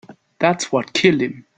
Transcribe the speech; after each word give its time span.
That's 0.39 0.71
what 0.71 0.93
killed 0.93 1.21
him. 1.21 1.45